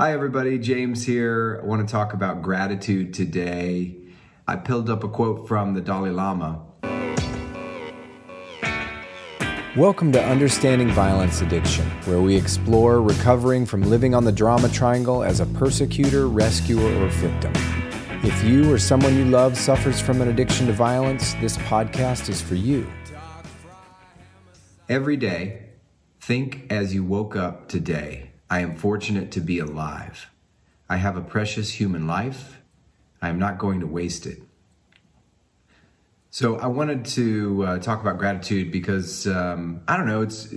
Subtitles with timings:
[0.00, 0.60] Hi, everybody.
[0.60, 1.58] James here.
[1.60, 3.96] I want to talk about gratitude today.
[4.46, 6.62] I pulled up a quote from the Dalai Lama.
[9.76, 15.24] Welcome to Understanding Violence Addiction, where we explore recovering from living on the drama triangle
[15.24, 17.52] as a persecutor, rescuer, or victim.
[18.22, 22.40] If you or someone you love suffers from an addiction to violence, this podcast is
[22.40, 22.88] for you.
[24.88, 25.70] Every day,
[26.20, 28.30] think as you woke up today.
[28.50, 30.30] I am fortunate to be alive.
[30.88, 32.58] I have a precious human life.
[33.20, 34.42] I am not going to waste it.
[36.30, 40.52] So, I wanted to uh, talk about gratitude because um, I don't know, it's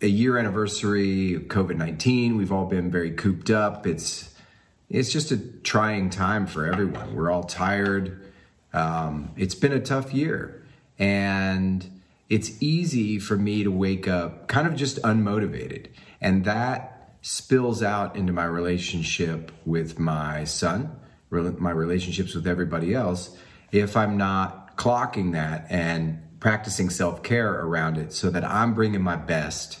[0.00, 2.36] a year anniversary of COVID 19.
[2.36, 3.86] We've all been very cooped up.
[3.86, 4.34] It's
[4.90, 7.14] it's just a trying time for everyone.
[7.14, 8.32] We're all tired.
[8.72, 10.62] Um, it's been a tough year.
[10.98, 15.86] And it's easy for me to wake up kind of just unmotivated.
[16.20, 16.93] And that
[17.26, 20.94] spills out into my relationship with my son,
[21.30, 23.34] my relationships with everybody else,
[23.72, 29.00] if I'm not clocking that and practicing self care around it so that I'm bringing
[29.00, 29.78] my best,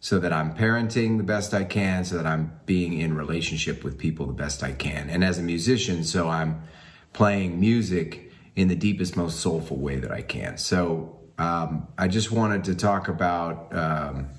[0.00, 3.96] so that I'm parenting the best I can, so that I'm being in relationship with
[3.96, 5.08] people the best I can.
[5.08, 6.64] And as a musician, so I'm
[7.12, 10.58] playing music in the deepest, most soulful way that I can.
[10.58, 13.72] So um, I just wanted to talk about.
[13.72, 14.30] Um,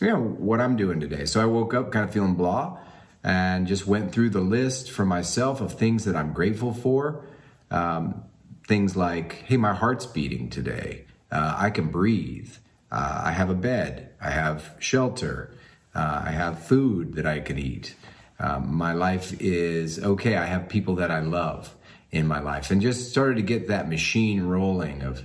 [0.00, 1.24] you know, what I'm doing today.
[1.24, 2.78] So I woke up kind of feeling blah
[3.24, 7.24] and just went through the list for myself of things that I'm grateful for.
[7.70, 8.22] Um,
[8.66, 11.06] things like, hey, my heart's beating today.
[11.30, 12.52] Uh, I can breathe.
[12.90, 14.10] Uh, I have a bed.
[14.20, 15.52] I have shelter.
[15.94, 17.94] Uh, I have food that I can eat.
[18.38, 20.36] Um, my life is okay.
[20.36, 21.74] I have people that I love
[22.10, 25.22] in my life, and just started to get that machine rolling of,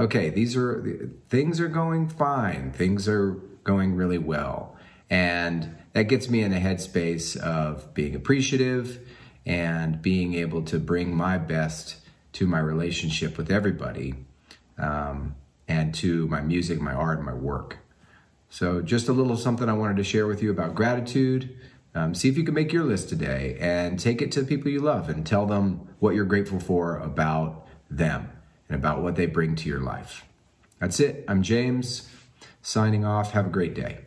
[0.00, 2.72] okay, these are things are going fine.
[2.72, 4.76] Things are going really well.
[5.10, 9.00] And that gets me in a headspace of being appreciative
[9.44, 11.96] and being able to bring my best
[12.32, 14.14] to my relationship with everybody
[14.78, 15.34] um,
[15.68, 17.78] and to my music, my art, my work.
[18.48, 21.56] So, just a little something I wanted to share with you about gratitude.
[21.94, 24.70] Um, see if you can make your list today and take it to the people
[24.70, 28.30] you love and tell them what you're grateful for about them
[28.70, 30.24] and about what they bring to your life.
[30.78, 31.24] That's it.
[31.28, 32.08] I'm James
[32.62, 33.32] signing off.
[33.32, 34.06] Have a great day.